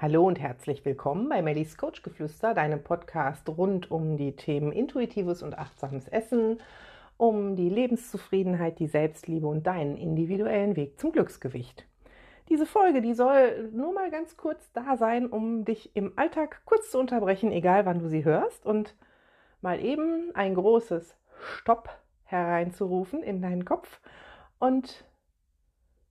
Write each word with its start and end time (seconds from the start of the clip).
Hallo 0.00 0.28
und 0.28 0.38
herzlich 0.38 0.84
willkommen 0.84 1.28
bei 1.28 1.42
Mellies 1.42 1.76
Coachgeflüster, 1.76 2.54
deinem 2.54 2.84
Podcast 2.84 3.48
rund 3.48 3.90
um 3.90 4.16
die 4.16 4.36
Themen 4.36 4.70
intuitives 4.70 5.42
und 5.42 5.58
achtsames 5.58 6.06
Essen, 6.06 6.60
um 7.16 7.56
die 7.56 7.68
Lebenszufriedenheit, 7.68 8.78
die 8.78 8.86
Selbstliebe 8.86 9.48
und 9.48 9.66
deinen 9.66 9.96
individuellen 9.96 10.76
Weg 10.76 11.00
zum 11.00 11.10
Glücksgewicht. 11.10 11.84
Diese 12.48 12.64
Folge, 12.64 13.02
die 13.02 13.12
soll 13.12 13.70
nur 13.72 13.92
mal 13.92 14.12
ganz 14.12 14.36
kurz 14.36 14.70
da 14.70 14.96
sein, 14.96 15.26
um 15.26 15.64
dich 15.64 15.96
im 15.96 16.12
Alltag 16.14 16.62
kurz 16.64 16.92
zu 16.92 17.00
unterbrechen, 17.00 17.50
egal 17.50 17.84
wann 17.84 17.98
du 17.98 18.08
sie 18.08 18.24
hörst, 18.24 18.66
und 18.66 18.94
mal 19.62 19.84
eben 19.84 20.30
ein 20.32 20.54
großes 20.54 21.16
Stopp 21.40 21.90
hereinzurufen 22.22 23.24
in 23.24 23.42
deinen 23.42 23.64
Kopf 23.64 23.98
und 24.60 25.04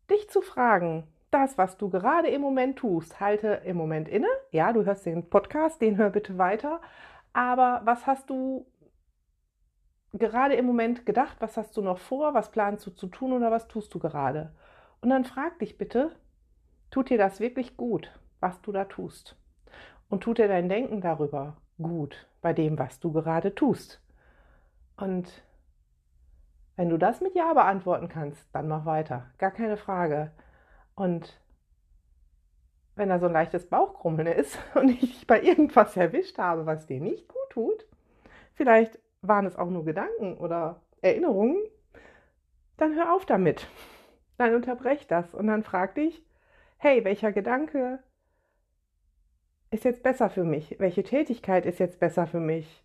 dich 0.09 0.29
zu 0.29 0.41
fragen, 0.41 1.07
das, 1.37 1.57
was 1.57 1.77
du 1.77 1.89
gerade 1.89 2.29
im 2.29 2.41
Moment 2.41 2.77
tust, 2.79 3.19
halte 3.19 3.61
im 3.65 3.77
Moment 3.77 4.07
inne. 4.07 4.27
Ja, 4.51 4.73
du 4.73 4.85
hörst 4.85 5.05
den 5.05 5.29
Podcast, 5.29 5.81
den 5.81 5.97
hör 5.97 6.09
bitte 6.09 6.37
weiter. 6.37 6.81
Aber 7.31 7.81
was 7.85 8.07
hast 8.07 8.29
du 8.29 8.65
gerade 10.13 10.55
im 10.55 10.65
Moment 10.65 11.05
gedacht? 11.05 11.37
Was 11.39 11.55
hast 11.55 11.77
du 11.77 11.81
noch 11.81 11.99
vor? 11.99 12.33
Was 12.33 12.51
planst 12.51 12.87
du 12.87 12.91
zu 12.91 13.07
tun 13.07 13.33
oder 13.33 13.51
was 13.51 13.67
tust 13.67 13.93
du 13.93 13.99
gerade? 13.99 14.51
Und 15.01 15.09
dann 15.09 15.25
frag 15.25 15.59
dich 15.59 15.77
bitte, 15.77 16.11
tut 16.89 17.11
dir 17.11 17.19
das 17.19 17.39
wirklich 17.39 17.77
gut, 17.77 18.11
was 18.39 18.59
du 18.61 18.71
da 18.71 18.85
tust? 18.85 19.35
Und 20.09 20.23
tut 20.23 20.39
dir 20.39 20.47
dein 20.47 20.69
Denken 20.69 21.01
darüber 21.01 21.57
gut 21.79 22.27
bei 22.41 22.53
dem, 22.53 22.79
was 22.79 22.99
du 22.99 23.11
gerade 23.11 23.53
tust? 23.53 24.01
Und 24.95 25.43
wenn 26.75 26.89
du 26.89 26.97
das 26.97 27.21
mit 27.21 27.35
Ja 27.35 27.53
beantworten 27.53 28.09
kannst, 28.09 28.43
dann 28.53 28.67
mach 28.67 28.85
weiter. 28.85 29.27
Gar 29.37 29.51
keine 29.51 29.77
Frage. 29.77 30.31
Und 30.97 31.39
wenn 32.95 33.09
da 33.09 33.19
so 33.19 33.27
ein 33.27 33.31
leichtes 33.31 33.69
Bauchkrummeln 33.69 34.27
ist 34.27 34.57
und 34.73 34.89
ich 34.89 34.99
dich 34.99 35.27
bei 35.27 35.41
irgendwas 35.41 35.95
erwischt 35.95 36.39
habe, 36.39 36.65
was 36.65 36.87
dir 36.87 36.99
nicht 36.99 37.27
gut 37.27 37.49
tut, 37.51 37.87
vielleicht 38.55 38.99
waren 39.21 39.45
es 39.45 39.55
auch 39.55 39.69
nur 39.69 39.85
Gedanken 39.85 40.37
oder 40.37 40.81
Erinnerungen, 41.01 41.57
dann 42.77 42.95
hör 42.95 43.13
auf 43.13 43.25
damit. 43.25 43.67
Dann 44.37 44.55
unterbrech 44.55 45.05
das 45.07 45.35
und 45.35 45.47
dann 45.47 45.63
frag 45.63 45.95
dich, 45.95 46.25
hey, 46.77 47.03
welcher 47.05 47.31
Gedanke 47.31 47.99
ist 49.69 49.85
jetzt 49.85 50.01
besser 50.01 50.31
für 50.31 50.43
mich? 50.43 50.79
Welche 50.79 51.03
Tätigkeit 51.03 51.67
ist 51.67 51.79
jetzt 51.79 51.99
besser 51.99 52.25
für 52.25 52.39
mich? 52.39 52.83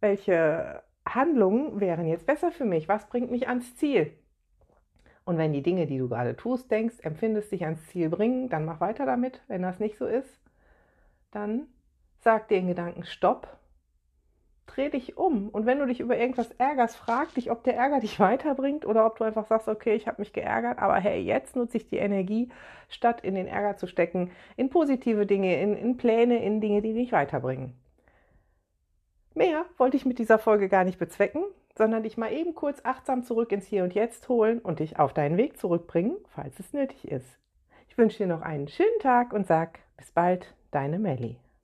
Welche 0.00 0.82
Handlungen 1.06 1.80
wären 1.80 2.06
jetzt 2.06 2.26
besser 2.26 2.50
für 2.50 2.64
mich? 2.64 2.88
Was 2.88 3.06
bringt 3.06 3.30
mich 3.30 3.46
ans 3.46 3.76
Ziel? 3.76 4.16
Und 5.24 5.38
wenn 5.38 5.52
die 5.52 5.62
Dinge, 5.62 5.86
die 5.86 5.98
du 5.98 6.08
gerade 6.08 6.36
tust, 6.36 6.70
denkst, 6.70 6.96
empfindest, 7.00 7.50
dich 7.50 7.64
ans 7.64 7.86
Ziel 7.86 8.10
bringen, 8.10 8.48
dann 8.48 8.64
mach 8.64 8.80
weiter 8.80 9.06
damit. 9.06 9.40
Wenn 9.48 9.62
das 9.62 9.80
nicht 9.80 9.96
so 9.96 10.06
ist, 10.06 10.40
dann 11.30 11.66
sag 12.20 12.48
den 12.48 12.68
Gedanken 12.68 13.04
Stopp, 13.04 13.48
dreh 14.66 14.90
dich 14.90 15.16
um. 15.16 15.48
Und 15.48 15.64
wenn 15.64 15.78
du 15.78 15.86
dich 15.86 16.00
über 16.00 16.18
irgendwas 16.18 16.50
ärgerst, 16.52 16.96
frag 16.96 17.32
dich, 17.34 17.50
ob 17.50 17.64
der 17.64 17.76
Ärger 17.76 18.00
dich 18.00 18.20
weiterbringt 18.20 18.84
oder 18.84 19.06
ob 19.06 19.16
du 19.16 19.24
einfach 19.24 19.46
sagst, 19.46 19.68
okay, 19.68 19.94
ich 19.94 20.06
habe 20.06 20.20
mich 20.20 20.32
geärgert, 20.32 20.78
aber 20.78 20.96
hey, 20.96 21.20
jetzt 21.20 21.56
nutze 21.56 21.78
ich 21.78 21.86
die 21.86 21.98
Energie, 21.98 22.50
statt 22.90 23.22
in 23.22 23.34
den 23.34 23.46
Ärger 23.46 23.76
zu 23.76 23.86
stecken, 23.86 24.30
in 24.56 24.68
positive 24.68 25.24
Dinge, 25.26 25.58
in, 25.60 25.74
in 25.74 25.96
Pläne, 25.96 26.44
in 26.44 26.60
Dinge, 26.60 26.82
die 26.82 26.92
dich 26.92 27.12
weiterbringen. 27.12 27.74
Mehr 29.34 29.64
wollte 29.78 29.96
ich 29.96 30.04
mit 30.04 30.18
dieser 30.18 30.38
Folge 30.38 30.68
gar 30.68 30.84
nicht 30.84 30.98
bezwecken 30.98 31.44
sondern 31.76 32.02
dich 32.02 32.16
mal 32.16 32.32
eben 32.32 32.54
kurz 32.54 32.80
achtsam 32.84 33.24
zurück 33.24 33.52
ins 33.52 33.66
Hier 33.66 33.84
und 33.84 33.94
Jetzt 33.94 34.28
holen 34.28 34.58
und 34.60 34.80
dich 34.80 34.98
auf 34.98 35.12
deinen 35.12 35.36
Weg 35.36 35.58
zurückbringen, 35.58 36.16
falls 36.28 36.58
es 36.58 36.72
nötig 36.72 37.08
ist. 37.08 37.38
Ich 37.88 37.98
wünsche 37.98 38.18
dir 38.18 38.26
noch 38.26 38.42
einen 38.42 38.68
schönen 38.68 38.98
Tag 39.00 39.32
und 39.32 39.46
sag 39.46 39.80
bis 39.96 40.10
bald, 40.10 40.54
deine 40.70 40.98
Melli. 40.98 41.38